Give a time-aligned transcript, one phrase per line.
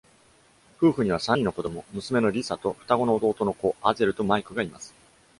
[0.79, 4.95] 夫婦には、三人の子供、娘のリサと双子の男の子アゼルとマイクがいます。